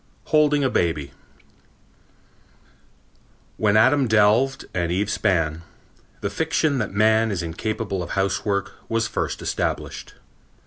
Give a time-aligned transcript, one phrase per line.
[0.25, 1.11] Holding a Baby
[3.57, 5.61] When Adam delved and Eve span,
[6.21, 10.15] the fiction that man is incapable of housework was first established.